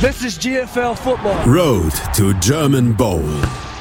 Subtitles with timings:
[0.00, 1.44] This is GFL Football.
[1.44, 3.28] Road to German Bowl.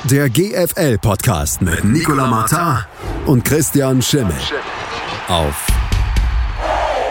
[0.09, 2.83] Der GFL-Podcast mit Nicola Martin
[3.27, 4.33] und Christian Schimmel.
[5.27, 5.67] Auf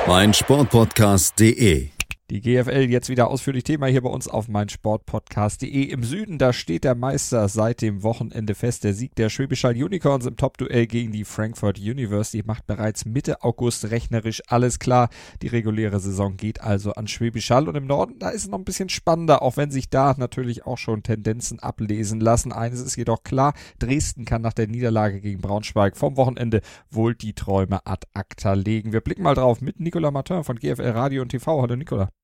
[0.09, 1.96] meinsportpodcast.de.
[2.29, 5.85] Die GFL jetzt wieder ausführlich Thema hier bei uns auf meinsportpodcast.de.
[5.85, 8.83] Im Süden, da steht der Meister seit dem Wochenende fest.
[8.83, 13.93] Der Sieg der Schwäbisch Unicorns im Top-Duell gegen die Frankfurt University macht bereits Mitte August
[13.93, 15.09] rechnerisch alles klar.
[15.41, 18.59] Die reguläre Saison geht also an Schwäbisch Hall und im Norden, da ist es noch
[18.59, 22.53] ein bisschen spannender, auch wenn sich da natürlich auch schon Tendenzen ablesen lassen.
[22.53, 27.35] Eines ist jedoch klar, Dresden kann nach der Niederlage gegen Braunschweig vom Wochenende wohl die
[27.35, 28.93] Träume ad acta legen.
[28.93, 31.63] Wir blicken mal drauf mit Nicolas Martin von GFL Radio und TV.
[31.63, 32.16] Hallo Nicola.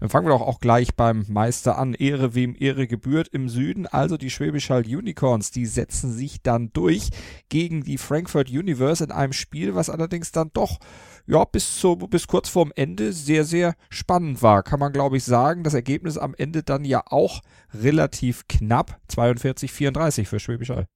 [0.00, 1.94] Dann fangen wir doch auch gleich beim Meister an.
[1.94, 3.86] Ehre wem Ehre gebührt im Süden.
[3.86, 7.10] Also die Schwäbisch Hall Unicorns, die setzen sich dann durch
[7.48, 10.78] gegen die Frankfurt Universe in einem Spiel, was allerdings dann doch
[11.26, 15.24] ja, bis, zu, bis kurz vorm Ende sehr, sehr spannend war, kann man glaube ich
[15.24, 15.64] sagen.
[15.64, 17.40] Das Ergebnis am Ende dann ja auch
[17.72, 20.86] relativ knapp, 42-34 für Schwäbisch Hall.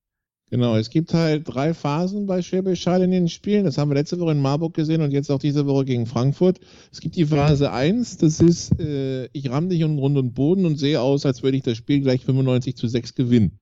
[0.51, 3.65] Genau, es gibt halt drei Phasen bei Schwäbisch Hall in den Spielen.
[3.65, 6.59] Das haben wir letzte Woche in Marburg gesehen und jetzt auch diese Woche gegen Frankfurt.
[6.91, 10.65] Es gibt die Phase 1, das ist, äh, ich ramm dich um Grund und Boden
[10.65, 13.59] und sehe aus, als würde ich das Spiel gleich 95 zu 6 gewinnen.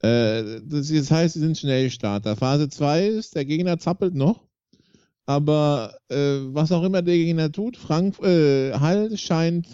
[0.00, 2.34] Äh, das, das heißt, sie sind Schnellstarter.
[2.34, 4.46] Phase 2 ist, der Gegner zappelt noch.
[5.26, 9.66] Aber äh, was auch immer der Gegner tut, Frank, äh, Hall scheint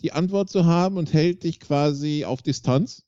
[0.00, 3.04] die Antwort zu haben und hält dich quasi auf Distanz.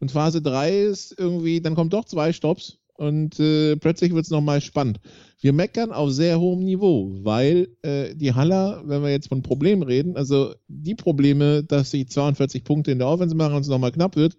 [0.00, 4.30] Und Phase 3 ist irgendwie, dann kommt doch zwei Stops und äh, plötzlich wird es
[4.30, 5.00] nochmal spannend.
[5.40, 9.82] Wir meckern auf sehr hohem Niveau, weil äh, die Haller, wenn wir jetzt von Problemen
[9.82, 13.92] reden, also die Probleme, dass sie 42 Punkte in der Offense machen und es nochmal
[13.92, 14.36] knapp wird,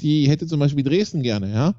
[0.00, 1.74] die hätte zum Beispiel Dresden gerne, ja.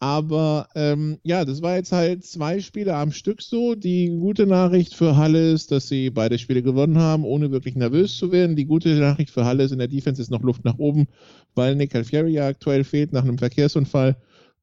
[0.00, 3.74] Aber ähm, ja, das war jetzt halt zwei Spiele am Stück so.
[3.74, 8.16] Die gute Nachricht für Halle ist, dass sie beide Spiele gewonnen haben, ohne wirklich nervös
[8.16, 8.54] zu werden.
[8.54, 11.08] Die gute Nachricht für Halle ist, in der Defense ist noch Luft nach oben,
[11.56, 14.16] weil Nick Alfieri ja aktuell fehlt nach einem Verkehrsunfall.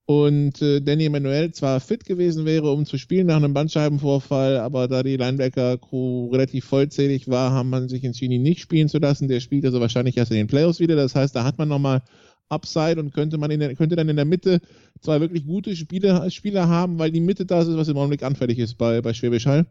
[0.08, 4.88] Und äh, Danny Emanuel zwar fit gewesen wäre, um zu spielen nach einem Bandscheibenvorfall, aber
[4.88, 9.27] da die Linebacker-Crew relativ vollzählig war, haben man sich entschieden, ihn nicht spielen zu lassen.
[9.27, 10.95] Der spielt also wahrscheinlich erst in den Playoffs wieder.
[10.95, 12.04] Das heißt, da hat man nochmal
[12.50, 14.60] Upside und könnte man in der, könnte dann in der Mitte
[15.02, 18.60] zwei wirklich gute Spiele, Spieler haben, weil die Mitte das ist, was im Augenblick anfällig
[18.60, 19.66] ist bei, bei Schwäbisch Hall.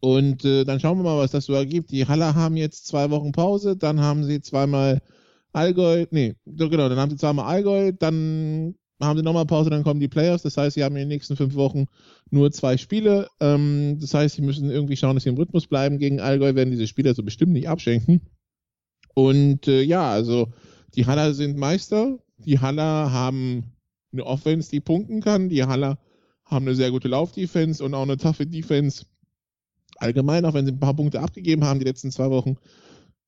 [0.00, 1.90] Und äh, dann schauen wir mal, was das so ergibt.
[1.92, 5.00] Die Haller haben jetzt zwei Wochen Pause, dann haben sie zweimal
[5.52, 10.00] Allgäu, nee, genau, dann haben sie zweimal Allgäu, dann haben sie nochmal Pause, dann kommen
[10.00, 10.42] die Playoffs.
[10.42, 11.86] Das heißt, sie haben in den nächsten fünf Wochen
[12.30, 13.28] nur zwei Spiele.
[13.40, 15.98] Ähm, das heißt, sie müssen irgendwie schauen, dass sie im Rhythmus bleiben.
[15.98, 18.22] Gegen Allgäu werden diese Spieler so bestimmt nicht abschenken.
[19.14, 20.52] Und äh, ja, also
[20.94, 22.18] die Haller sind Meister.
[22.38, 23.64] Die Haller haben
[24.12, 25.48] eine Offense, die punkten kann.
[25.48, 25.98] Die Haller
[26.44, 29.06] haben eine sehr gute Laufdefense und auch eine taffe Defense.
[29.96, 32.56] Allgemein, auch wenn sie ein paar Punkte abgegeben haben die letzten zwei Wochen.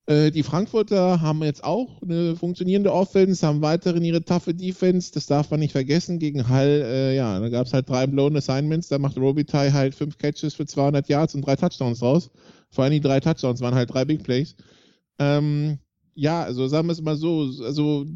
[0.07, 5.13] Äh, die Frankfurter haben jetzt auch eine funktionierende Offense, haben weiterhin ihre taffe Defense.
[5.13, 6.19] Das darf man nicht vergessen.
[6.19, 8.89] Gegen Hall, äh, ja, da gab es halt drei blown Assignments.
[8.89, 12.31] Da macht Robitaille halt fünf Catches für 200 Yards und drei Touchdowns raus.
[12.71, 14.57] Vor allem die drei Touchdowns waren halt drei Big Plays.
[15.19, 15.79] Ähm,
[16.15, 18.07] ja, also sagen wir es mal so, also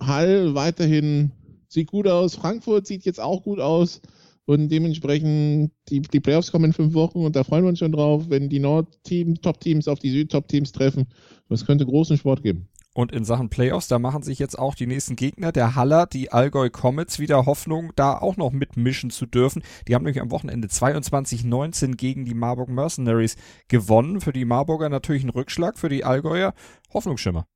[0.00, 1.32] Hall weiterhin
[1.68, 4.00] sieht gut aus, Frankfurt sieht jetzt auch gut aus
[4.46, 7.92] und dementsprechend die, die Playoffs kommen in fünf Wochen und da freuen wir uns schon
[7.92, 11.06] drauf, wenn die Nord-Team, Top-Teams auf die Süd-Top-Teams treffen.
[11.48, 12.68] Das könnte großen Sport geben.
[13.00, 16.32] Und in Sachen Playoffs, da machen sich jetzt auch die nächsten Gegner, der Haller, die
[16.32, 19.62] Allgäu Comets, wieder Hoffnung, da auch noch mitmischen zu dürfen.
[19.88, 23.36] Die haben nämlich am Wochenende 22-19 gegen die Marburg Mercenaries
[23.68, 24.20] gewonnen.
[24.20, 26.52] Für die Marburger natürlich ein Rückschlag, für die Allgäuer
[26.92, 27.46] Hoffnungsschimmer.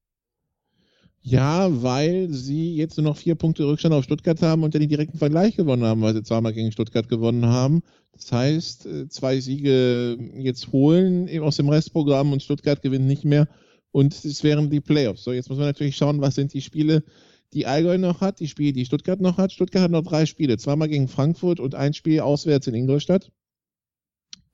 [1.21, 4.89] Ja, weil sie jetzt nur noch vier Punkte Rückstand auf Stuttgart haben und dann den
[4.89, 7.83] direkten Vergleich gewonnen haben, weil sie zweimal gegen Stuttgart gewonnen haben.
[8.13, 13.47] Das heißt, äh, zwei Siege jetzt holen aus dem Restprogramm und Stuttgart gewinnt nicht mehr
[13.95, 15.23] und es wären die Playoffs.
[15.23, 17.05] So, jetzt muss man natürlich schauen, was sind die Spiele,
[17.53, 19.53] die Allgäu noch hat, die Spiele, die Stuttgart noch hat.
[19.53, 23.31] Stuttgart hat noch drei Spiele, zweimal gegen Frankfurt und ein Spiel auswärts in Ingolstadt.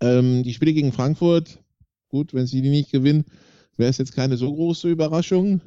[0.02, 1.58] Ähm, die Spiele gegen Frankfurt,
[2.08, 3.24] gut, wenn sie die nicht gewinnen,
[3.78, 5.62] wäre es jetzt keine so große Überraschung.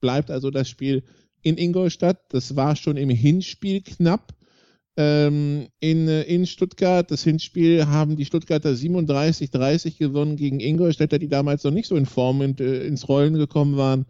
[0.00, 1.02] Bleibt also das Spiel
[1.42, 2.32] in Ingolstadt.
[2.32, 4.35] Das war schon im Hinspiel knapp
[4.96, 7.10] ähm, in, äh, in Stuttgart.
[7.10, 12.06] Das Hinspiel haben die Stuttgarter 37-30 gewonnen gegen Ingolstädter, die damals noch nicht so in
[12.06, 14.06] Form und, äh, ins Rollen gekommen waren,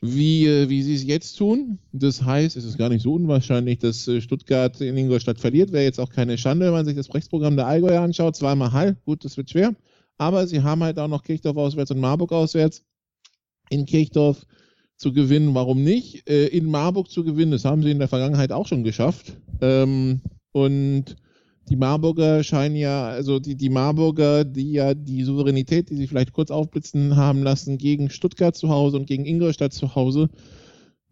[0.00, 1.78] wie, äh, wie sie es jetzt tun.
[1.92, 5.72] Das heißt, es ist gar nicht so unwahrscheinlich, dass Stuttgart in Ingolstadt verliert.
[5.72, 8.36] Wäre jetzt auch keine Schande, wenn man sich das Rechtsprogramm der Allgäuer anschaut.
[8.36, 9.74] Zweimal Hall, gut, das wird schwer.
[10.16, 12.84] Aber sie haben halt auch noch Kirchdorf auswärts und Marburg auswärts.
[13.68, 14.46] In Kirchdorf
[14.96, 16.28] zu gewinnen, warum nicht?
[16.28, 19.36] in Marburg zu gewinnen, das haben sie in der Vergangenheit auch schon geschafft.
[19.60, 20.20] Ähm,
[20.52, 21.16] und
[21.68, 26.32] die Marburger scheinen ja, also die, die Marburger, die ja die Souveränität, die sie vielleicht
[26.32, 30.28] kurz aufblitzen haben lassen, gegen Stuttgart zu Hause und gegen Ingolstadt zu Hause,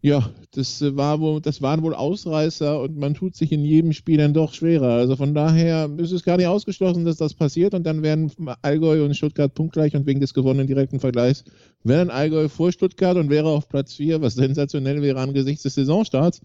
[0.05, 4.17] ja, das war wohl, das waren wohl Ausreißer und man tut sich in jedem Spiel
[4.17, 4.95] dann doch schwerer.
[4.95, 8.29] Also von daher ist es gar nicht ausgeschlossen, dass das passiert und dann werden
[8.61, 11.45] Allgäu und Stuttgart punktgleich und wegen des gewonnenen direkten Vergleichs
[11.85, 15.75] wäre dann Allgäu vor Stuttgart und wäre auf Platz 4, was sensationell wäre angesichts des
[15.75, 16.41] Saisonstarts.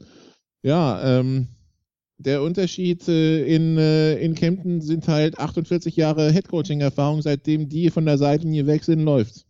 [0.63, 1.49] Ja, ähm,
[2.19, 8.05] der Unterschied äh, in, äh, in Kempten sind halt 48 Jahre Headcoaching-Erfahrung, seitdem die von
[8.05, 9.47] der Seitenlinie weg sind, läuft.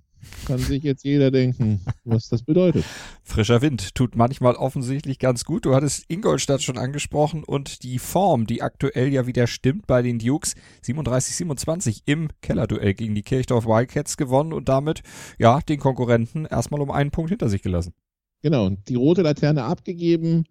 [0.47, 2.85] Kann sich jetzt jeder denken, was das bedeutet.
[3.23, 5.65] Frischer Wind tut manchmal offensichtlich ganz gut.
[5.65, 10.19] Du hattest Ingolstadt schon angesprochen und die Form, die aktuell ja wieder stimmt bei den
[10.19, 10.55] Dukes.
[10.85, 15.03] 37-27 im Kellerduell gegen die Kirchdorf Wildcats gewonnen und damit
[15.38, 17.94] ja den Konkurrenten erstmal um einen Punkt hinter sich gelassen.
[18.43, 20.44] Genau, die rote Laterne abgegeben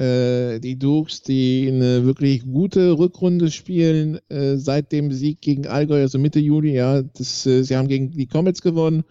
[0.00, 6.18] die Dukes, die eine wirklich gute Rückrunde spielen, äh, seit dem Sieg gegen Allgäu, also
[6.18, 9.04] Mitte Juli, ja, das, äh, sie haben gegen die Comets gewonnen.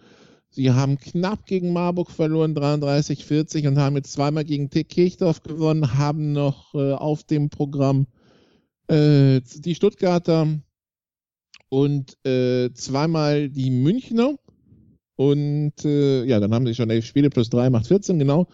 [0.52, 6.32] Sie haben knapp gegen Marburg verloren, 33-40 und haben jetzt zweimal gegen Kirchdorf gewonnen, haben
[6.32, 8.06] noch äh, auf dem Programm
[8.88, 10.58] äh, die Stuttgarter
[11.68, 14.34] und äh, zweimal die Münchner.
[15.14, 18.48] Und äh, ja, dann haben sie schon elf Spiele plus drei macht 14, genau.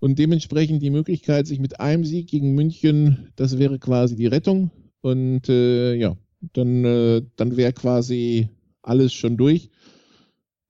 [0.00, 4.70] Und dementsprechend die Möglichkeit, sich mit einem Sieg gegen München, das wäre quasi die Rettung.
[5.02, 6.16] Und äh, ja,
[6.54, 8.48] dann, äh, dann wäre quasi
[8.82, 9.70] alles schon durch.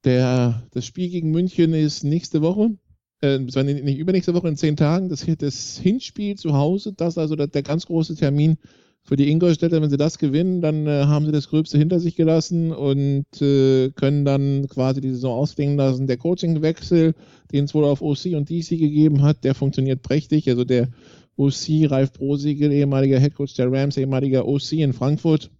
[0.04, 2.76] Der, das Spiel gegen München ist nächste Woche,
[3.22, 5.08] äh, nicht übernächste Woche in zehn Tagen.
[5.08, 8.56] Das, das Hinspiel zu Hause, das ist also der, der ganz große Termin
[9.02, 12.16] für die Ingolstädter, wenn sie das gewinnen, dann äh, haben sie das Gröbste hinter sich
[12.16, 16.06] gelassen und äh, können dann quasi die Saison ausklingen lassen.
[16.06, 17.14] Der Coachingwechsel,
[17.52, 20.48] den es wohl auf OC und DC gegeben hat, der funktioniert prächtig.
[20.48, 20.90] Also der
[21.36, 25.50] OC, Ralf Brosiegel, ehemaliger Headcoach der Rams, ehemaliger OC in Frankfurt,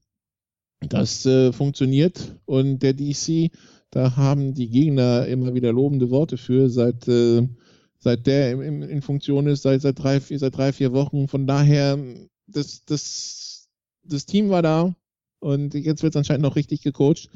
[0.81, 2.37] das äh, funktioniert.
[2.45, 3.51] Und der DC,
[3.91, 7.49] da haben die Gegner immer wieder lobende Worte für, seit, äh,
[7.99, 11.27] seit der in, in Funktion ist, seit, seit, drei, seit drei, vier Wochen.
[11.27, 11.99] Von daher
[12.51, 13.69] das, das,
[14.03, 14.95] das Team war da
[15.39, 17.29] und jetzt wird es anscheinend noch richtig gecoacht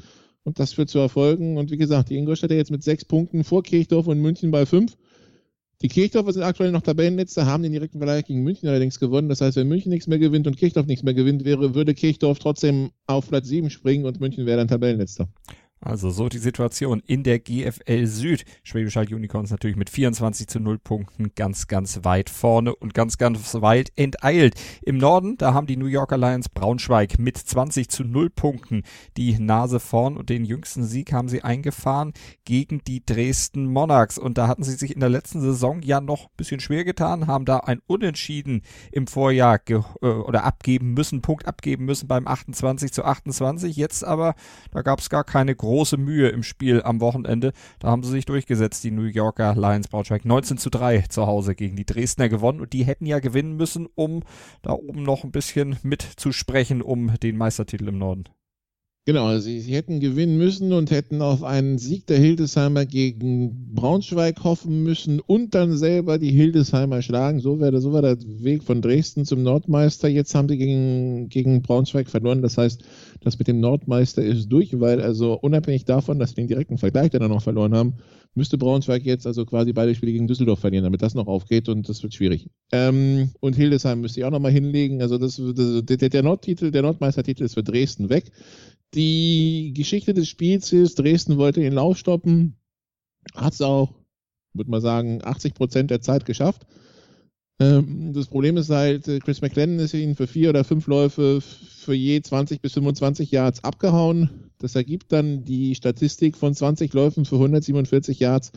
[0.43, 1.57] und das wird zu erfolgen.
[1.57, 4.95] Und wie gesagt, die Ingolstädter jetzt mit sechs Punkten vor Kirchdorf und München bei fünf.
[5.81, 9.27] Die Kirchdorfer sind aktuell noch Tabellenletzter, haben den direkten Vergleich gegen München allerdings gewonnen.
[9.27, 12.39] Das heißt, wenn München nichts mehr gewinnt und Kirchdorf nichts mehr gewinnt, wäre, würde Kirchdorf
[12.39, 15.27] trotzdem auf Platz sieben springen und München wäre dann Tabellenletzter.
[15.85, 18.43] Also so die Situation in der GFL Süd.
[18.63, 23.19] Schwäbisch Hall Unicorns natürlich mit 24 zu 0 Punkten ganz, ganz weit vorne und ganz,
[23.19, 24.55] ganz weit enteilt.
[24.81, 28.81] Im Norden, da haben die New Yorker Lions Braunschweig mit 20 zu 0 Punkten
[29.15, 32.13] die Nase vorn und den jüngsten Sieg haben sie eingefahren
[32.45, 34.17] gegen die Dresden Monarchs.
[34.17, 37.27] Und da hatten sie sich in der letzten Saison ja noch ein bisschen schwer getan,
[37.27, 42.91] haben da ein Unentschieden im Vorjahr äh, oder abgeben müssen, Punkt abgeben müssen beim 28
[42.91, 43.75] zu 28.
[43.75, 44.33] Jetzt aber,
[44.71, 47.51] da gab es gar keine große große Mühe im Spiel am Wochenende.
[47.79, 50.23] Da haben sie sich durchgesetzt, die New Yorker Lions Braunschweig.
[50.23, 53.89] 19 zu 3 zu Hause gegen die Dresdner gewonnen und die hätten ja gewinnen müssen,
[53.93, 54.23] um
[54.61, 58.23] da oben noch ein bisschen mitzusprechen um den Meistertitel im Norden.
[59.07, 64.43] Genau, sie, sie, hätten gewinnen müssen und hätten auf einen Sieg der Hildesheimer gegen Braunschweig
[64.43, 67.39] hoffen müssen und dann selber die Hildesheimer schlagen.
[67.39, 70.07] So wäre so war der Weg von Dresden zum Nordmeister.
[70.07, 72.41] Jetzt haben sie gegen, gegen Braunschweig verloren.
[72.41, 72.83] Das heißt,
[73.21, 77.11] das mit dem Nordmeister ist durch, weil also unabhängig davon, dass sie den direkten Vergleich
[77.11, 77.93] dann noch verloren haben,
[78.35, 81.87] müsste Braunschweig jetzt also quasi beide Spiele gegen Düsseldorf verlieren, damit das noch aufgeht und
[81.87, 82.49] das wird schwierig.
[82.71, 85.01] Ähm, und Hildesheim müsste ich auch nochmal hinlegen.
[85.01, 88.31] Also das, das, der, der Nordtitel, der Nordmeistertitel ist für Dresden weg.
[88.93, 92.57] Die Geschichte des Spiels ist, Dresden wollte den Lauf stoppen,
[93.33, 93.93] hat es auch,
[94.53, 96.65] würde man sagen, 80 Prozent der Zeit geschafft.
[97.59, 101.39] Ähm, das Problem ist halt, äh, Chris McLennan ist ihnen für vier oder fünf Läufe
[101.41, 104.51] für je 20 bis 25 Yards abgehauen.
[104.57, 108.51] Das ergibt dann die Statistik von 20 Läufen für 147 Yards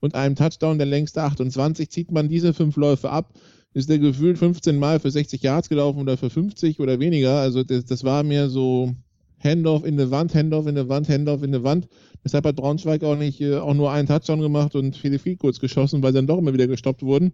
[0.00, 1.90] und einem Touchdown der längste 28.
[1.90, 3.32] Zieht man diese fünf Läufe ab,
[3.72, 7.40] ist der gefühlt 15 Mal für 60 Yards gelaufen oder für 50 oder weniger.
[7.40, 8.94] Also das, das war mir so
[9.42, 11.88] Handoff in der Wand, Handoff in der Wand, Handoff in der Wand.
[12.24, 15.58] Deshalb hat Braunschweig auch nicht äh, auch nur einen Touchdown gemacht und viele Field Goals
[15.58, 17.32] geschossen, weil sie dann doch immer wieder gestoppt wurden.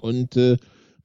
[0.00, 0.56] Und äh,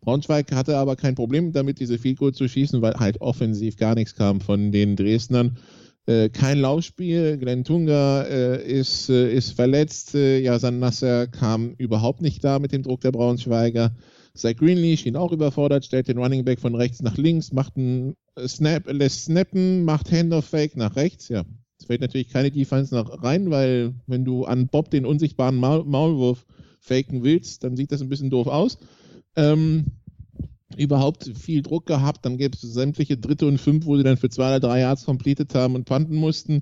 [0.02, 4.16] Braunschweig hatte aber kein Problem damit, diese Goals zu schießen, weil halt offensiv gar nichts
[4.16, 5.58] kam von den Dresdnern.
[6.06, 7.38] Äh, kein Laufspiel.
[7.38, 10.14] Glenn Tunga äh, ist, äh, ist verletzt.
[10.14, 13.96] Äh, Jasan Nasser kam überhaupt nicht da mit dem Druck der Braunschweiger.
[14.36, 18.16] Zach Greenlee schien auch überfordert, stellt den Running Back von rechts nach links, macht einen
[18.46, 21.30] Snap, lässt snappen, macht Handoff-Fake nach rechts.
[21.30, 21.44] Ja,
[21.80, 25.86] es fällt natürlich keine Defense nach rein, weil wenn du an Bob den unsichtbaren Maul
[25.86, 26.46] Maulwurf
[26.86, 28.78] faken willst, dann sieht das ein bisschen doof aus.
[29.36, 29.86] Ähm,
[30.78, 32.26] überhaupt viel Druck gehabt.
[32.26, 35.06] Dann gäbe es sämtliche dritte und fünf, wo sie dann für zwei oder drei Yards
[35.06, 36.62] completed haben und panten mussten.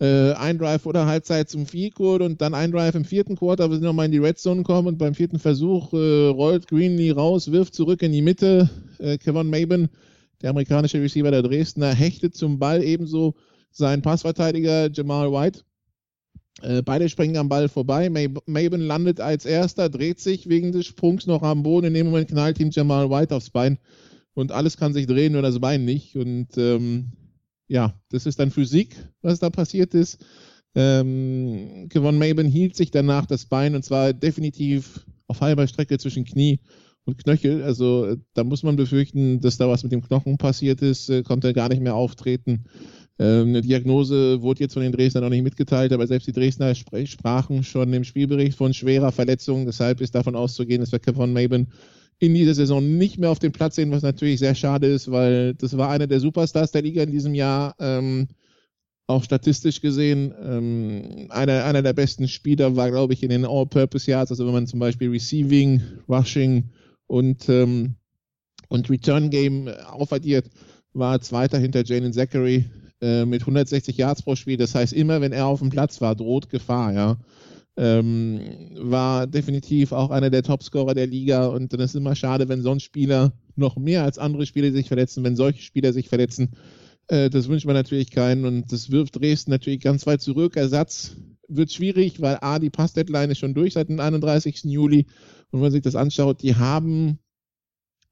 [0.00, 3.74] Äh, ein Drive oder Halbzeit zum Field und dann ein Drive im vierten Quarter, wo
[3.74, 7.52] sie nochmal in die Red Zone kommen und beim vierten Versuch äh, rollt Greenlee raus,
[7.52, 8.68] wirft zurück in die Mitte.
[8.98, 9.88] Äh, Kevin Maben,
[10.42, 13.34] der amerikanische Receiver der Dresdner, hechtet zum Ball ebenso
[13.70, 15.60] sein Passverteidiger Jamal White.
[16.62, 18.08] Äh, beide springen am Ball vorbei.
[18.10, 21.88] Maben landet als erster, dreht sich wegen des Sprungs noch am Boden.
[21.88, 23.78] In dem Moment knallt ihm Jamal White aufs Bein.
[24.34, 26.16] Und alles kann sich drehen, nur das Bein nicht.
[26.16, 27.12] Und ähm,
[27.68, 30.24] ja, das ist dann Physik, was da passiert ist.
[30.74, 36.24] Ähm, Kevon Maben hielt sich danach das Bein und zwar definitiv auf halber Strecke zwischen
[36.24, 36.60] Knie
[37.04, 37.62] und Knöchel.
[37.62, 41.52] Also da muss man befürchten, dass da was mit dem Knochen passiert ist, äh, konnte
[41.52, 42.64] gar nicht mehr auftreten.
[43.18, 46.74] Ähm, eine Diagnose wurde jetzt von den Dresdner noch nicht mitgeteilt, aber selbst die Dresdner
[46.74, 49.66] sprachen schon im Spielbericht von schwerer Verletzung.
[49.66, 51.68] Deshalb ist davon auszugehen, dass wir Kevon Maben
[52.18, 55.54] in dieser Saison nicht mehr auf dem Platz sehen, was natürlich sehr schade ist, weil
[55.54, 57.74] das war einer der Superstars der Liga in diesem Jahr.
[57.78, 58.28] Ähm,
[59.06, 64.10] auch statistisch gesehen, ähm, einer, einer der besten Spieler war, glaube ich, in den All-Purpose
[64.10, 66.70] Yards, also wenn man zum Beispiel Receiving, Rushing
[67.06, 67.96] und, ähm,
[68.68, 70.48] und Return Game aufaddiert,
[70.94, 72.64] war Zweiter hinter Jalen Zachary
[73.04, 74.56] äh, mit 160 Yards pro Spiel.
[74.56, 77.18] Das heißt, immer wenn er auf dem Platz war, droht Gefahr, ja.
[77.76, 78.40] Ähm,
[78.76, 82.70] war definitiv auch einer der Topscorer der Liga und dann ist immer schade, wenn so
[82.70, 86.52] ein Spieler noch mehr als andere Spieler sich verletzen, wenn solche Spieler sich verletzen.
[87.08, 90.56] Äh, das wünscht man natürlich keinen und das wirft Dresden natürlich ganz weit zurück.
[90.56, 91.16] Ersatz
[91.48, 94.64] wird schwierig, weil A, die Passdeadline ist schon durch seit dem 31.
[94.64, 95.06] Juli
[95.50, 97.18] und wenn man sich das anschaut, die haben,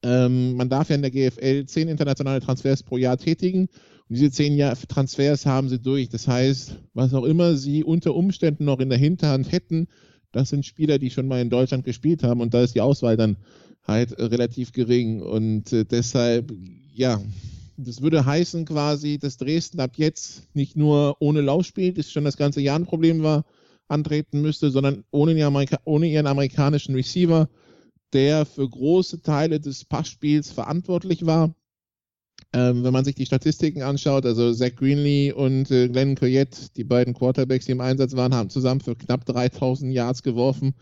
[0.02, 3.68] ähm, man darf ja in der GFL zehn internationale Transfers pro Jahr tätigen
[4.08, 6.08] und diese zehn Jahre Transfers haben sie durch.
[6.08, 9.88] Das heißt, was auch immer sie unter Umständen noch in der Hinterhand hätten,
[10.32, 13.16] das sind Spieler, die schon mal in Deutschland gespielt haben und da ist die Auswahl
[13.16, 13.36] dann
[13.84, 15.22] halt relativ gering.
[15.22, 16.52] Und äh, deshalb,
[16.94, 17.20] ja,
[17.76, 22.24] das würde heißen quasi, dass Dresden ab jetzt nicht nur ohne Lauf spielt, das schon
[22.24, 23.44] das ganze Jahr ein Problem war,
[23.88, 27.48] antreten müsste, sondern ohne, Amerika ohne ihren amerikanischen Receiver,
[28.12, 31.54] der für große Teile des Passspiels verantwortlich war.
[32.54, 36.84] Ähm, wenn man sich die Statistiken anschaut, also Zach Greenlee und äh, Glenn Coyette, die
[36.84, 40.74] beiden Quarterbacks, die im Einsatz waren, haben zusammen für knapp 3000 Yards geworfen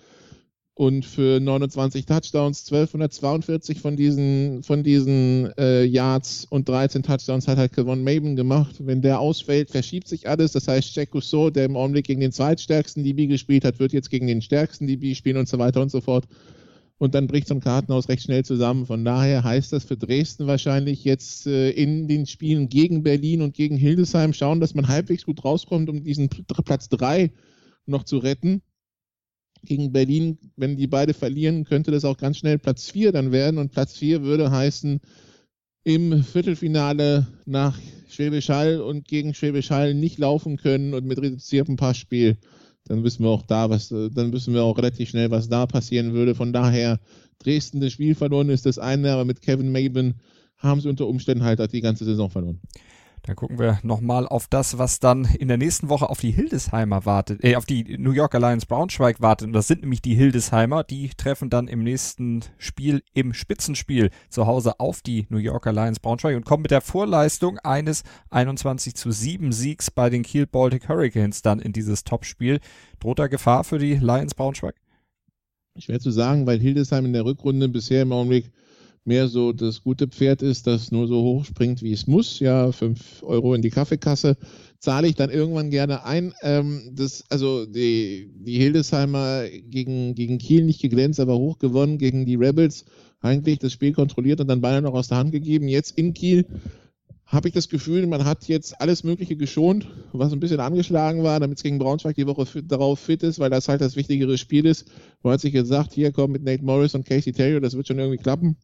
[0.80, 7.58] und für 29 Touchdowns, 1242 von diesen, von diesen äh, Yards und 13 Touchdowns hat
[7.58, 8.76] halt Kevon Maben gemacht.
[8.78, 10.52] Wenn der ausfällt, verschiebt sich alles.
[10.52, 14.08] Das heißt, Jack Rousseau, der im Augenblick gegen den zweitstärksten DB gespielt hat, wird jetzt
[14.08, 16.24] gegen den stärksten DB spielen und so weiter und so fort
[17.00, 18.84] und dann bricht so ein Kartenhaus recht schnell zusammen.
[18.84, 23.54] Von daher heißt das für Dresden wahrscheinlich jetzt äh, in den Spielen gegen Berlin und
[23.54, 27.32] gegen Hildesheim schauen, dass man halbwegs gut rauskommt, um diesen Platz 3
[27.86, 28.60] noch zu retten.
[29.64, 33.56] Gegen Berlin, wenn die beide verlieren, könnte das auch ganz schnell Platz 4 dann werden
[33.56, 35.00] und Platz 4 würde heißen,
[35.84, 37.78] im Viertelfinale nach
[38.10, 42.36] Schwäbisch Hall und gegen Schwäbisch Hall nicht laufen können und mit reduziertem Passspiel
[42.90, 45.64] dann wissen wir auch da, was, äh, dann wissen wir auch relativ schnell, was da
[45.66, 46.34] passieren würde.
[46.34, 46.98] Von daher,
[47.38, 50.14] Dresden das Spiel verloren ist das eine, aber mit Kevin Maben
[50.58, 52.60] haben sie unter Umständen halt die ganze Saison verloren.
[53.22, 57.04] Dann gucken wir nochmal auf das, was dann in der nächsten Woche auf die Hildesheimer
[57.04, 59.48] wartet, äh, auf die New York Alliance Braunschweig wartet.
[59.48, 60.84] Und das sind nämlich die Hildesheimer.
[60.84, 66.00] Die treffen dann im nächsten Spiel, im Spitzenspiel zu Hause auf die New York Alliance
[66.00, 70.88] Braunschweig und kommen mit der Vorleistung eines 21 zu 7 Siegs bei den Kiel Baltic
[70.88, 72.60] Hurricanes dann in dieses Topspiel.
[73.00, 74.74] Droht da Gefahr für die Lions Braunschweig?
[75.78, 78.50] Schwer zu sagen, weil Hildesheim in der Rückrunde bisher im Augenblick
[79.10, 82.38] mehr so das gute Pferd ist, das nur so hoch springt, wie es muss.
[82.38, 84.36] Ja, fünf Euro in die Kaffeekasse
[84.78, 86.32] zahle ich dann irgendwann gerne ein.
[86.42, 92.24] Ähm, das, also die, die Hildesheimer gegen, gegen Kiel nicht geglänzt, aber hoch gewonnen gegen
[92.24, 92.84] die Rebels.
[93.20, 95.66] Eigentlich das Spiel kontrolliert und dann beinahe noch aus der Hand gegeben.
[95.66, 96.46] Jetzt in Kiel
[97.26, 101.40] habe ich das Gefühl, man hat jetzt alles Mögliche geschont, was ein bisschen angeschlagen war,
[101.40, 104.38] damit es gegen Braunschweig die Woche fit, darauf fit ist, weil das halt das wichtigere
[104.38, 104.86] Spiel ist.
[105.24, 107.98] Man hat sich gesagt, hier kommt mit Nate Morris und Casey Terry, das wird schon
[107.98, 108.56] irgendwie klappen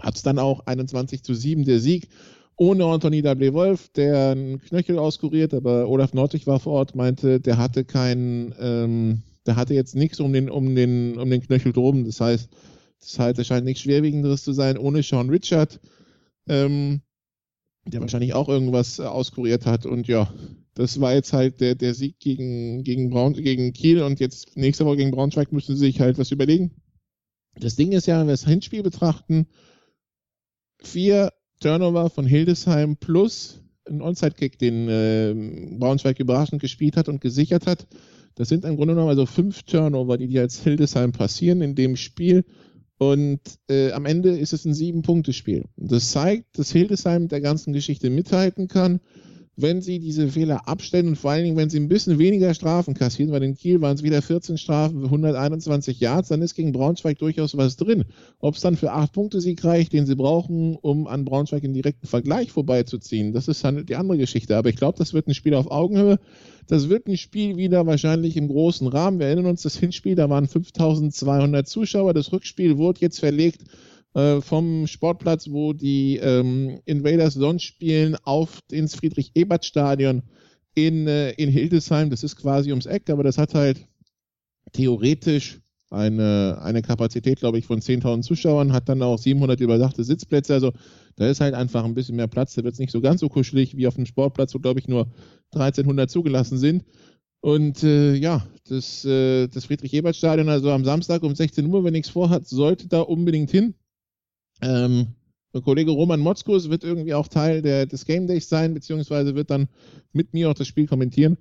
[0.00, 2.08] hat es dann auch 21 zu 7 der Sieg.
[2.56, 3.52] Ohne Anthony W.
[3.54, 8.54] Wolf, der einen Knöchel auskuriert, aber Olaf Nordwig war vor Ort, meinte, der hatte keinen,
[8.60, 12.04] ähm, der hatte jetzt nichts um den, um den, um den Knöchel drum.
[12.04, 12.50] Das heißt,
[13.00, 14.76] das heißt, es scheint nichts Schwerwiegenderes zu sein.
[14.76, 15.80] Ohne Sean Richard,
[16.48, 17.00] ähm,
[17.86, 19.86] der wahrscheinlich auch irgendwas äh, auskuriert hat.
[19.86, 20.30] Und ja,
[20.74, 24.84] das war jetzt halt der, der Sieg gegen, gegen, Braun, gegen Kiel und jetzt nächste
[24.84, 26.72] Woche gegen Braunschweig müssen sie sich halt was überlegen.
[27.58, 29.46] Das Ding ist ja, wenn wir das Hinspiel betrachten,
[30.82, 35.34] vier Turnover von Hildesheim plus ein Onside-Kick, den äh,
[35.78, 37.86] Braunschweig überraschend gespielt hat und gesichert hat.
[38.34, 41.96] Das sind im Grunde genommen also fünf Turnover, die dir als Hildesheim passieren in dem
[41.96, 42.44] Spiel.
[42.98, 45.64] Und äh, am Ende ist es ein Sieben-Punkte-Spiel.
[45.76, 49.00] Das zeigt, dass Hildesheim der ganzen Geschichte mithalten kann
[49.62, 52.94] wenn sie diese Fehler abstellen und vor allen Dingen, wenn sie ein bisschen weniger Strafen
[52.94, 56.72] kassieren, weil in Kiel waren es wieder 14 Strafen für 121 Yards, dann ist gegen
[56.72, 58.04] Braunschweig durchaus was drin.
[58.38, 61.74] Ob es dann für acht Punkte Sieg reicht, den sie brauchen, um an Braunschweig in
[61.74, 64.56] direkten Vergleich vorbeizuziehen, das ist dann die andere Geschichte.
[64.56, 66.18] Aber ich glaube, das wird ein Spiel auf Augenhöhe.
[66.66, 69.18] Das wird ein Spiel wieder wahrscheinlich im großen Rahmen.
[69.18, 72.14] Wir erinnern uns, das Hinspiel, da waren 5200 Zuschauer.
[72.14, 73.62] Das Rückspiel wurde jetzt verlegt
[74.14, 80.22] äh, vom Sportplatz, wo die ähm, Invaders sonst spielen, auf ins Friedrich-Ebert-Stadion
[80.74, 82.10] in, äh, in Hildesheim.
[82.10, 83.86] Das ist quasi ums Eck, aber das hat halt
[84.72, 90.54] theoretisch eine, eine Kapazität, glaube ich, von 10.000 Zuschauern, hat dann auch 700 überdachte Sitzplätze.
[90.54, 90.72] Also
[91.16, 92.54] da ist halt einfach ein bisschen mehr Platz.
[92.54, 94.88] Da wird es nicht so ganz so kuschelig wie auf dem Sportplatz, wo, glaube ich,
[94.88, 95.08] nur
[95.52, 96.84] 1300 zugelassen sind.
[97.40, 102.10] Und äh, ja, das, äh, das Friedrich-Ebert-Stadion, also am Samstag um 16 Uhr, wenn nichts
[102.10, 103.74] vorhat, sollte da unbedingt hin.
[104.62, 105.08] Ähm,
[105.52, 109.50] der Kollege Roman Motzkus wird irgendwie auch Teil der, des Game Days sein, beziehungsweise wird
[109.50, 109.68] dann
[110.12, 111.38] mit mir auch das Spiel kommentieren.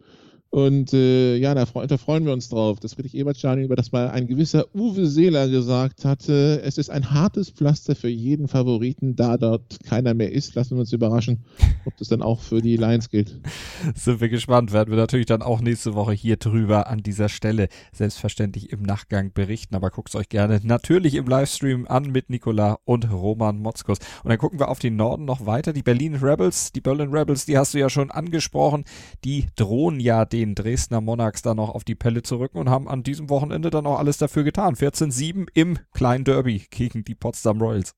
[0.52, 2.80] Und äh, ja, da, da, freuen wir uns drauf.
[2.80, 7.52] Das Friedrich-Ebert-Stadion, über das mal ein gewisser Uwe Seeler gesagt hatte, es ist ein hartes
[7.52, 10.56] Pflaster für jeden Favoriten, da dort keiner mehr ist.
[10.56, 11.46] Lassen wir uns überraschen,
[11.86, 13.40] ob das dann auch für die Lions gilt.
[13.96, 14.74] Sind wir gespannt.
[14.74, 19.32] Werden wir natürlich dann auch nächste Woche hier drüber an dieser Stelle selbstverständlich im Nachgang
[19.32, 19.76] berichten.
[19.76, 24.00] Aber guckt es euch gerne natürlich im Livestream an mit Nikola und Roman Motzkos.
[24.24, 25.74] Und dann gucken wir auf den Norden noch weiter.
[25.74, 28.84] Die Berlin Rebels, die Berlin Rebels, die hast du ja schon angesprochen.
[29.24, 32.70] Die drohen ja den den Dresdner Monarchs dann noch auf die Pelle zu rücken und
[32.70, 34.76] haben an diesem Wochenende dann auch alles dafür getan.
[34.76, 37.94] 14-7 im kleinen Derby gegen die Potsdam Royals.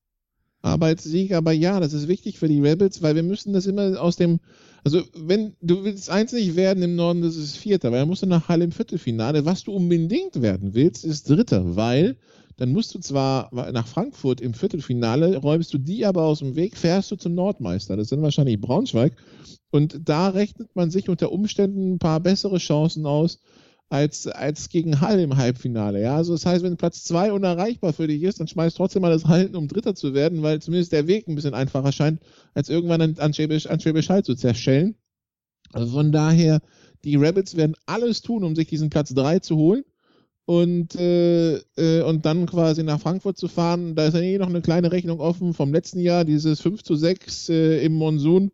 [0.62, 4.16] Arbeitssieg, aber ja, das ist wichtig für die Rebels, weil wir müssen das immer aus
[4.16, 4.38] dem,
[4.84, 8.22] also wenn du willst eins nicht werden im Norden, das ist Vierter, weil dann musst
[8.22, 9.44] du nach Halle im Viertelfinale.
[9.44, 12.16] Was du unbedingt werden willst, ist Dritter, weil
[12.56, 16.76] dann musst du zwar nach Frankfurt im Viertelfinale, räumst du die aber aus dem Weg,
[16.76, 17.96] fährst du zum Nordmeister.
[17.96, 19.16] Das sind wahrscheinlich Braunschweig.
[19.70, 23.38] Und da rechnet man sich unter Umständen ein paar bessere Chancen aus
[23.88, 26.00] als, als gegen Hall im Halbfinale.
[26.00, 29.12] Ja, also das heißt, wenn Platz zwei unerreichbar für dich ist, dann schmeißt trotzdem mal
[29.12, 32.20] das Halten, um Dritter zu werden, weil zumindest der Weg ein bisschen einfacher scheint,
[32.54, 34.96] als irgendwann an, Schwäbisch, an Schwäbisch Hall zu zerstellen.
[35.72, 36.60] Also von daher,
[37.04, 39.84] die Rabbits werden alles tun, um sich diesen Platz drei zu holen
[40.44, 43.94] und, äh, äh, und dann quasi nach Frankfurt zu fahren.
[43.94, 46.96] Da ist ja eh noch eine kleine Rechnung offen vom letzten Jahr, dieses 5 zu
[46.96, 48.50] 6 äh, im Monsun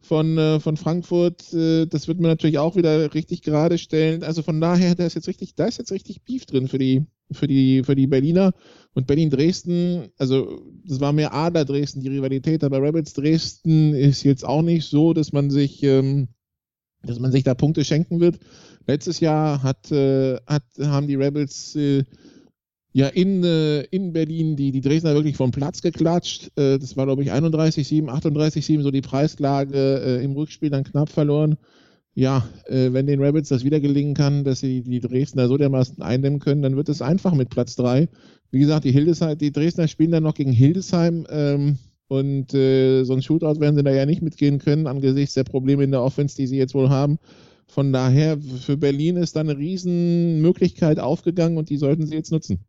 [0.00, 1.52] von, äh, von Frankfurt.
[1.52, 4.22] Äh, das wird man natürlich auch wieder richtig gerade stellen.
[4.22, 7.04] Also von daher, da ist jetzt richtig, da ist jetzt richtig Beef drin für die,
[7.32, 8.52] für die, für die Berliner.
[8.92, 14.44] Und Berlin-Dresden, also das war mehr Ader Dresden, die Rivalität, aber Rabbits Dresden ist jetzt
[14.44, 16.28] auch nicht so, dass man sich, ähm,
[17.02, 18.38] dass man sich da Punkte schenken wird.
[18.86, 22.04] Letztes Jahr hat, äh, hat, haben die Rebels äh,
[22.92, 26.50] ja in, äh, in Berlin die, die Dresdner wirklich vom Platz geklatscht.
[26.56, 31.08] Äh, das war, glaube ich, 31-7, 38-7, so die Preislage äh, im Rückspiel dann knapp
[31.08, 31.56] verloren.
[32.14, 36.00] Ja, äh, wenn den Rebels das wieder gelingen kann, dass sie die Dresdner so dermaßen
[36.00, 38.08] eindämmen können, dann wird es einfach mit Platz 3.
[38.52, 43.14] Wie gesagt, die, Hildesheim, die Dresdner spielen dann noch gegen Hildesheim ähm, und äh, so
[43.14, 46.36] ein Shootout werden sie da ja nicht mitgehen können, angesichts der Probleme in der Offense,
[46.36, 47.18] die sie jetzt wohl haben.
[47.74, 52.64] Von daher, für Berlin ist da eine Riesenmöglichkeit aufgegangen und die sollten sie jetzt nutzen.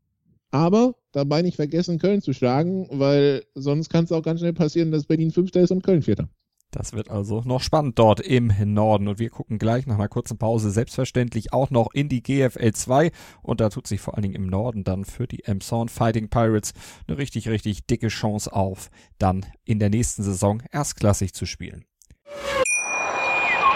[0.49, 4.91] Aber dabei nicht vergessen, Köln zu schlagen, weil sonst kann es auch ganz schnell passieren,
[4.91, 6.27] dass Berlin Fünfter ist und Köln Vierter.
[6.71, 9.07] Das wird also noch spannend dort im Norden.
[9.07, 13.11] Und wir gucken gleich nach einer kurzen Pause selbstverständlich auch noch in die GFL 2.
[13.43, 16.73] Und da tut sich vor allen Dingen im Norden dann für die Emson Fighting Pirates
[17.07, 18.89] eine richtig, richtig dicke Chance auf,
[19.19, 21.85] dann in der nächsten Saison erstklassig zu spielen.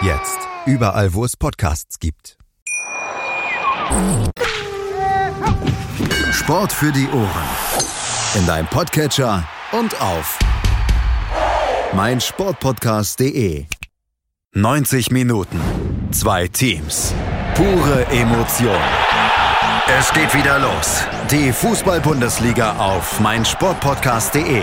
[0.00, 0.38] Jetzt.
[0.64, 2.36] Überall, wo es Podcasts gibt.
[6.30, 7.48] Sport für die Ohren.
[8.36, 10.38] In deinem Podcatcher und auf
[11.94, 13.66] meinsportpodcast.de.
[14.54, 15.60] 90 Minuten.
[16.12, 17.12] Zwei Teams.
[17.54, 18.80] Pure Emotion.
[19.98, 21.02] Es geht wieder los.
[21.30, 24.62] Die Fußball-Bundesliga auf meinsportpodcast.de.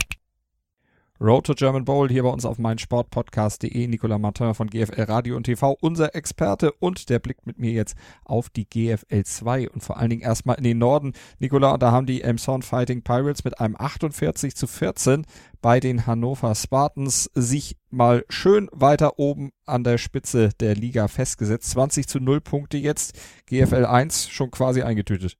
[1.21, 3.85] Road to German Bowl hier bei uns auf meinsportpodcast.de.
[3.85, 7.95] Nicolas Martin von GFL Radio und TV, unser Experte und der blickt mit mir jetzt
[8.25, 11.13] auf die GFL 2 und vor allen Dingen erstmal in den Norden.
[11.37, 15.27] Nicolas, da haben die Emson Fighting Pirates mit einem 48 zu 14
[15.61, 21.69] bei den Hannover Spartans sich mal schön weiter oben an der Spitze der Liga festgesetzt.
[21.69, 23.13] 20 zu 0 Punkte jetzt.
[23.45, 25.37] GFL 1 schon quasi eingetütet.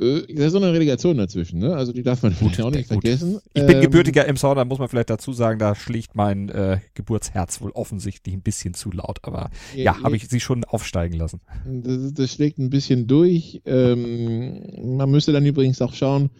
[0.00, 1.76] Äh, da ist so eine Relegation dazwischen, ne?
[1.76, 3.02] Also die darf man gut, auch nicht gut.
[3.02, 3.40] vergessen.
[3.52, 6.80] Ich bin ähm, gebürtiger Emsor, da muss man vielleicht dazu sagen, da schlägt mein äh,
[6.94, 11.16] Geburtsherz wohl offensichtlich ein bisschen zu laut, aber ja, ja habe ich sie schon aufsteigen
[11.16, 11.40] lassen.
[11.64, 13.62] Das, das schlägt ein bisschen durch.
[13.66, 16.30] Ähm, man müsste dann übrigens auch schauen,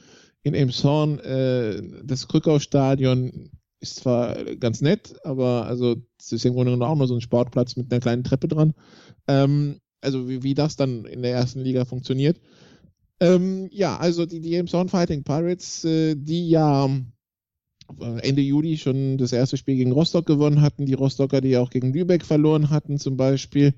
[0.42, 6.72] in Emshorn, äh, das Krückau-Stadion ist zwar ganz nett, aber also es ist im Grunde
[6.72, 8.74] genommen auch nur so ein Sportplatz mit einer kleinen Treppe dran.
[9.28, 12.40] Ähm, also wie, wie das dann in der ersten Liga funktioniert.
[13.24, 16.87] Ähm, ja, also die, Elmshorn Fighting Pirates, äh, die ja
[17.98, 21.70] äh, Ende Juli schon das erste Spiel gegen Rostock gewonnen hatten, die Rostocker, die auch
[21.70, 23.72] gegen Lübeck verloren hatten zum Beispiel,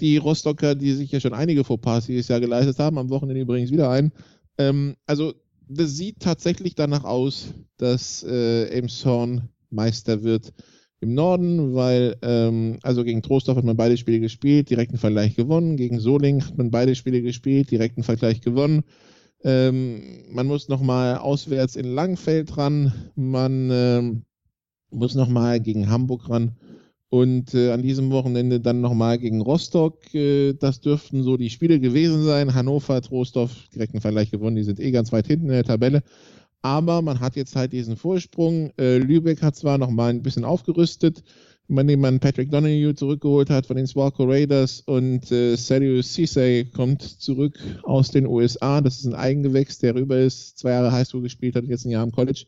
[0.00, 3.70] die Rostocker, die sich ja schon einige Fauxpas dieses Jahr geleistet haben, am Wochenende übrigens
[3.70, 4.10] wieder ein.
[4.58, 5.34] Ähm, also
[5.68, 10.52] das sieht tatsächlich danach aus, dass äh, Elmshorn Meister wird
[11.02, 15.76] im Norden, weil, ähm, also gegen Trostorf hat man beide Spiele gespielt, direkten Vergleich gewonnen.
[15.76, 18.84] Gegen Soling hat man beide Spiele gespielt, direkten Vergleich gewonnen.
[19.44, 22.92] Ähm, man muss nochmal auswärts in Langfeld ran.
[23.16, 24.22] Man ähm,
[24.90, 26.52] muss nochmal gegen Hamburg ran.
[27.08, 30.14] Und äh, an diesem Wochenende dann nochmal gegen Rostock.
[30.14, 32.54] Äh, das dürften so die Spiele gewesen sein.
[32.54, 34.56] Hannover, Trostorf, direkten Vergleich gewonnen.
[34.56, 36.02] Die sind eh ganz weit hinten in der Tabelle.
[36.62, 38.72] Aber man hat jetzt halt diesen Vorsprung.
[38.78, 41.24] Äh, Lübeck hat zwar noch mal ein bisschen aufgerüstet,
[41.68, 47.02] indem man Patrick Donahue zurückgeholt hat von den Swarco Raiders und äh, Serious Cisse kommt
[47.02, 48.80] zurück aus den USA.
[48.80, 52.04] Das ist ein Eigengewächs, der rüber ist, zwei Jahre Highschool gespielt hat, jetzt ein Jahr
[52.04, 52.44] im College.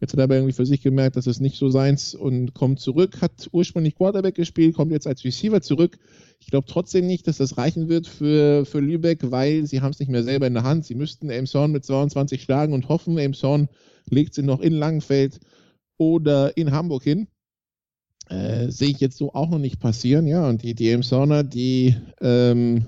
[0.00, 2.80] Jetzt hat er aber irgendwie für sich gemerkt, dass es nicht so seins und kommt
[2.80, 5.98] zurück, hat ursprünglich Quarterback gespielt, kommt jetzt als Receiver zurück.
[6.38, 9.98] Ich glaube trotzdem nicht, dass das reichen wird für, für Lübeck, weil sie haben es
[9.98, 10.84] nicht mehr selber in der Hand.
[10.84, 13.68] Sie müssten Elmshorn mit 22 schlagen und hoffen, Elmshorn
[14.10, 15.40] legt sie noch in Langenfeld
[15.96, 17.28] oder in Hamburg hin.
[18.28, 20.46] Äh, Sehe ich jetzt so auch noch nicht passieren, ja.
[20.46, 22.84] Und die, die Elmshorner, die ähm,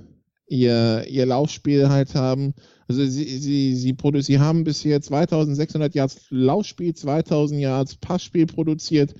[0.49, 2.55] ihr, ihr Laufspiel halt haben,
[2.89, 9.15] also sie, sie, sie, sie haben bisher 2600 Yards Laufspiel, 2000 Yards Passspiel produziert.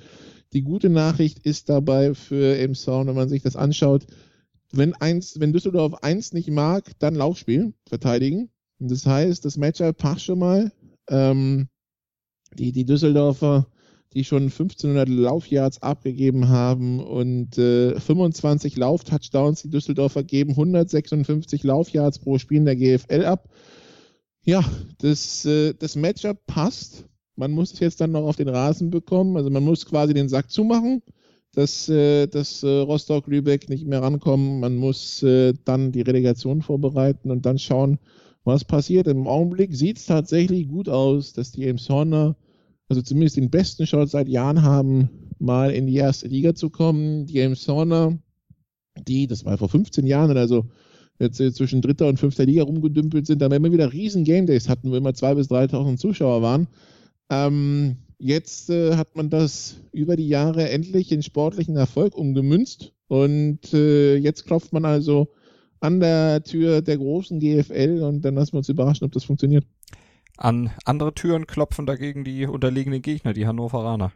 [0.55, 4.07] Die gute Nachricht ist dabei für Elmshorn, wenn man sich das anschaut,
[4.73, 8.51] wenn, eins, wenn Düsseldorf eins nicht mag, dann Laufspiel verteidigen.
[8.79, 10.73] Das heißt, das Matchup passt schon mal.
[11.09, 11.69] Ähm,
[12.55, 13.67] die, die Düsseldorfer,
[14.15, 22.19] die schon 1500 Laufyards abgegeben haben und äh, 25 Lauftouchdowns, die Düsseldorfer geben 156 Laufyards
[22.19, 23.49] pro Spiel in der GFL ab.
[24.45, 24.65] Ja,
[24.99, 27.05] das, äh, das Matchup passt.
[27.37, 29.37] Man muss es jetzt dann noch auf den Rasen bekommen.
[29.37, 31.03] Also man muss quasi den Sack zumachen,
[31.53, 34.61] dass, äh, dass äh, Rostock-Lübeck nicht mehr rankommen.
[34.61, 37.99] Man muss äh, dann die Relegation vorbereiten und dann schauen,
[38.45, 39.07] was passiert.
[39.07, 42.35] Im Augenblick sieht es tatsächlich gut aus, dass die Elmshorner
[42.89, 47.27] also zumindest den besten Shot seit Jahren haben, mal in die erste Liga zu kommen.
[47.27, 48.19] Die Elmshorner,
[49.07, 50.67] die, das war vor 15 Jahren oder so,
[51.19, 54.91] jetzt zwischen dritter und fünfter Liga rumgedümpelt sind, da immer wieder riesen Game Days hatten,
[54.91, 56.69] wo immer 2.000 bis 3.000 Zuschauer waren.
[57.31, 63.73] Ähm, jetzt äh, hat man das über die Jahre endlich in sportlichen Erfolg umgemünzt und
[63.75, 65.29] äh, jetzt klopft man also
[65.81, 69.65] an der Tür der großen GFL und dann lassen wir uns überraschen, ob das funktioniert.
[70.39, 74.13] An andere Türen klopfen dagegen die unterlegenen Gegner, die Hannoveraner.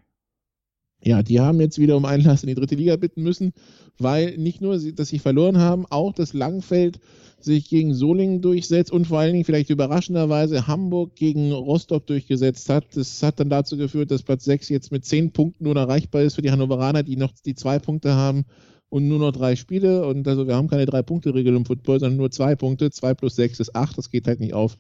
[1.05, 3.53] Ja, die haben jetzt wieder um Einlass in die dritte Liga bitten müssen,
[3.99, 7.01] weil nicht nur, dass sie verloren haben, auch das Langfeld
[7.41, 12.97] sich gegen Solingen durchsetzt und vor allen Dingen vielleicht überraschenderweise Hamburg gegen Rostock durchgesetzt hat.
[12.97, 16.37] Das hat dann dazu geführt, dass Platz 6 jetzt mit 10 Punkten nur erreichbar ist
[16.37, 18.45] für die Hannoveraner, die noch die zwei Punkte haben
[18.91, 20.07] und nur noch drei Spiele.
[20.07, 22.93] Und also wir haben keine Drei-Punkte-Regel im Football, sondern nur zwei Punkte.
[22.93, 23.99] Zwei plus sechs ist acht.
[23.99, 24.79] Das geht halt nicht auf.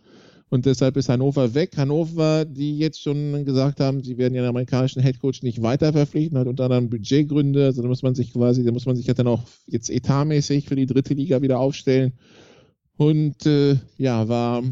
[0.52, 1.78] Und deshalb ist Hannover weg.
[1.78, 6.46] Hannover, die jetzt schon gesagt haben, sie werden ihren amerikanischen Headcoach nicht weiter verpflichten, hat
[6.46, 7.64] unter anderem Budgetgründe.
[7.64, 10.68] Also da muss man sich quasi, da muss man sich ja dann auch jetzt etatmäßig
[10.68, 12.12] für die dritte Liga wieder aufstellen.
[12.98, 14.62] Und äh, ja, war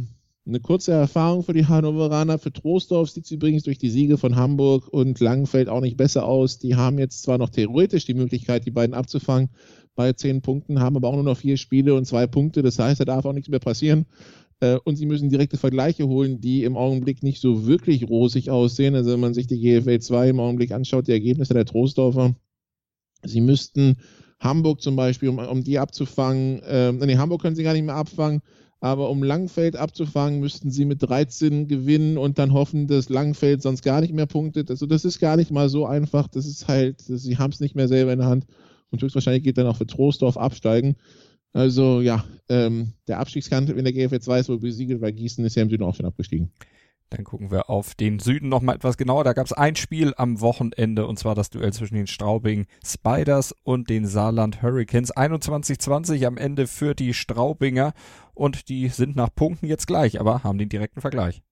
[0.46, 2.38] eine kurze Erfahrung für die Hannoveraner.
[2.38, 6.26] Für Trostorf sieht es übrigens durch die Siege von Hamburg und Langenfeld auch nicht besser
[6.26, 6.58] aus.
[6.58, 9.48] Die haben jetzt zwar noch theoretisch die Möglichkeit, die beiden abzufangen
[9.94, 12.60] bei zehn Punkten, haben aber auch nur noch vier Spiele und zwei Punkte.
[12.60, 14.04] Das heißt, da darf auch nichts mehr passieren.
[14.60, 18.94] Äh, und sie müssen direkte Vergleiche holen, die im Augenblick nicht so wirklich rosig aussehen.
[18.94, 22.34] Also wenn man sich die GFL 2 im Augenblick anschaut, die Ergebnisse der Trostdorfer,
[23.24, 23.96] sie müssten
[24.38, 27.96] Hamburg zum Beispiel, um, um die abzufangen, äh, nee, Hamburg können sie gar nicht mehr
[27.96, 28.40] abfangen,
[28.80, 33.82] aber um Langfeld abzufangen, müssten sie mit 13 gewinnen und dann hoffen, dass Langfeld sonst
[33.82, 34.70] gar nicht mehr punktet.
[34.70, 36.28] Also das ist gar nicht mal so einfach.
[36.28, 38.46] Das ist halt, sie haben es nicht mehr selber in der Hand
[38.90, 40.96] und höchstwahrscheinlich geht dann auch für Troisdorf absteigen.
[41.52, 45.56] Also ja, ähm, der Abstiegskampf in der GFL 2 ist wohl besiegelt, weil Gießen ist
[45.56, 46.52] ja im Süden auch schon abgestiegen.
[47.10, 49.24] Dann gucken wir auf den Süden nochmal etwas genauer.
[49.24, 53.52] Da gab es ein Spiel am Wochenende und zwar das Duell zwischen den Straubing Spiders
[53.64, 55.12] und den Saarland Hurricanes.
[55.16, 57.94] 21-20 am Ende für die Straubinger
[58.32, 61.42] und die sind nach Punkten jetzt gleich, aber haben den direkten Vergleich.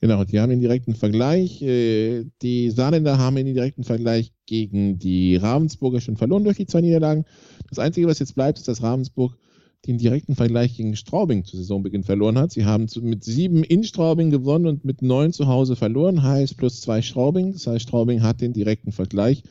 [0.00, 1.62] Genau, die haben den direkten Vergleich.
[1.62, 6.82] Äh, die Saarländer haben den direkten Vergleich gegen die Ravensburger schon verloren durch die zwei
[6.82, 7.24] Niederlagen.
[7.70, 9.38] Das Einzige, was jetzt bleibt, ist, dass Ravensburg
[9.86, 12.52] den direkten Vergleich gegen Straubing zu Saisonbeginn verloren hat.
[12.52, 16.80] Sie haben mit sieben in Straubing gewonnen und mit neun zu Hause verloren, heißt plus
[16.80, 17.52] zwei Straubing.
[17.52, 19.44] Das heißt, Straubing hat den direkten Vergleich.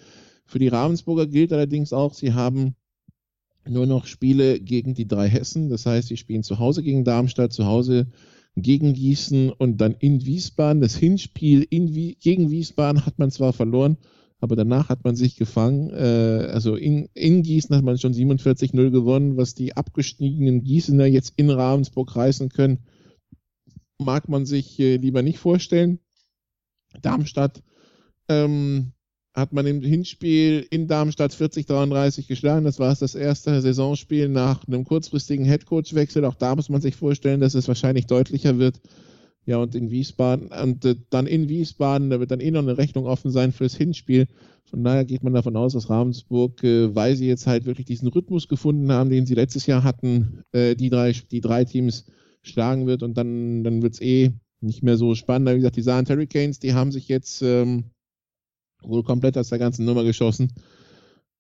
[0.46, 2.76] Für die Ravensburger gilt allerdings auch, sie haben
[3.68, 5.70] nur noch Spiele gegen die drei Hessen.
[5.70, 10.26] Das heißt, sie spielen zu Hause gegen Darmstadt, zu Hause gegen Gießen und dann in
[10.26, 10.82] Wiesbaden.
[10.82, 13.98] Das Hinspiel in Wie gegen Wiesbaden hat man zwar verloren,
[14.40, 15.90] aber danach hat man sich gefangen.
[15.92, 21.34] Äh, also in, in Gießen hat man schon 47-0 gewonnen, was die abgestiegenen Gießener jetzt
[21.36, 22.80] in Ravensburg reißen können,
[24.00, 26.00] mag man sich äh, lieber nicht vorstellen.
[27.02, 27.62] Darmstadt
[28.30, 28.94] ähm,
[29.36, 32.64] hat man im Hinspiel in Darmstadt 40-33 geschlagen.
[32.64, 36.24] Das war das erste Saisonspiel nach einem kurzfristigen Headcoach-Wechsel.
[36.24, 38.80] Auch da muss man sich vorstellen, dass es wahrscheinlich deutlicher wird.
[39.46, 42.78] Ja, und in Wiesbaden, und äh, dann in Wiesbaden, da wird dann eh noch eine
[42.78, 44.28] Rechnung offen sein fürs Hinspiel.
[44.64, 48.08] Von daher geht man davon aus, dass Ravensburg, äh, weil sie jetzt halt wirklich diesen
[48.08, 52.06] Rhythmus gefunden haben, den sie letztes Jahr hatten, äh, die, drei, die drei Teams
[52.42, 55.50] schlagen wird und dann, dann wird es eh nicht mehr so spannend.
[55.50, 57.92] Wie gesagt, die Saarland Hurricanes, die haben sich jetzt ähm,
[58.82, 60.52] wohl komplett aus der ganzen Nummer geschossen,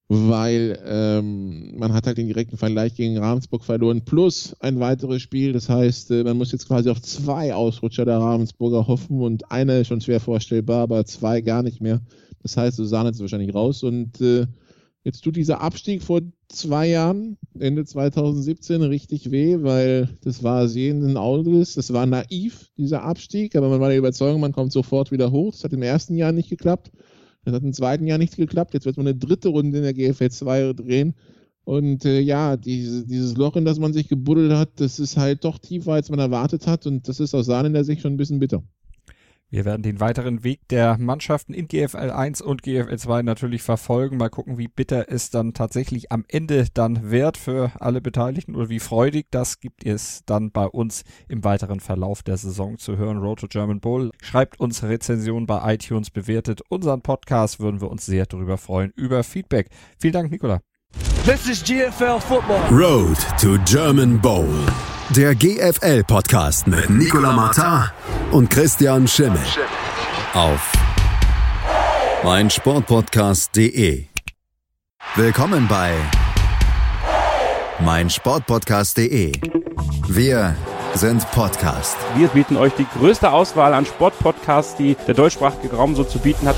[0.07, 5.53] weil ähm, man hat halt den direkten Vergleich gegen Ravensburg verloren, plus ein weiteres Spiel.
[5.53, 9.79] Das heißt, äh, man muss jetzt quasi auf zwei Ausrutscher der Ravensburger hoffen und eine
[9.79, 12.01] ist schon schwer vorstellbar, aber zwei gar nicht mehr.
[12.41, 14.45] Das heißt, Susanne ist wahrscheinlich raus und äh,
[15.05, 21.15] Jetzt tut dieser Abstieg vor zwei Jahren, Ende 2017, richtig weh, weil das war sehenden
[21.15, 25.31] Auges, das war naiv, dieser Abstieg, aber man war der Überzeugung, man kommt sofort wieder
[25.31, 25.53] hoch.
[25.53, 26.91] Das hat im ersten Jahr nicht geklappt.
[27.45, 28.73] Das hat im zweiten Jahr nicht geklappt.
[28.73, 31.15] Jetzt wird man eine dritte Runde in der GFL 2 drehen.
[31.63, 35.43] Und äh, ja, diese, dieses Loch, in das man sich gebuddelt hat, das ist halt
[35.45, 36.85] doch tiefer, als man erwartet hat.
[36.85, 38.63] Und das ist aus der Sicht schon ein bisschen bitter.
[39.51, 44.17] Wir werden den weiteren Weg der Mannschaften in GFL 1 und GFL 2 natürlich verfolgen.
[44.17, 48.69] Mal gucken, wie bitter es dann tatsächlich am Ende dann wird für alle Beteiligten oder
[48.69, 49.27] wie freudig.
[49.29, 53.19] Das gibt es dann bei uns im weiteren Verlauf der Saison zu hören.
[53.19, 54.09] Road to German Bowl.
[54.21, 57.59] Schreibt uns Rezensionen bei iTunes, bewertet unseren Podcast.
[57.59, 59.69] Würden wir uns sehr darüber freuen, über Feedback.
[59.99, 60.61] Vielen Dank, Nicola.
[61.25, 62.61] This is GFL Football.
[62.71, 64.47] Road to German Bowl.
[65.09, 67.89] Der GFL-Podcast mit Nicola Martin
[68.31, 69.39] und Christian Schimmel.
[70.33, 70.71] Auf
[72.23, 74.05] meinsportpodcast.de.
[75.15, 75.93] Willkommen bei
[77.79, 79.33] meinsportpodcast.de.
[80.07, 80.55] Wir
[80.95, 81.97] sind Podcast.
[82.15, 86.47] Wir bieten euch die größte Auswahl an Sportpodcasts, die der deutschsprachige Raum so zu bieten
[86.47, 86.55] hat.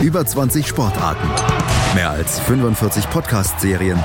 [0.00, 1.28] Über 20 Sportarten,
[1.94, 4.04] mehr als 45 Podcast-Serien